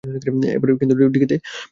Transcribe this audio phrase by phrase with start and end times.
[0.55, 1.67] এবার কিন্তু ডিকিতে বসবো না।